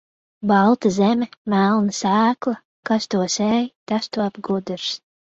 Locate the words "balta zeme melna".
0.51-1.95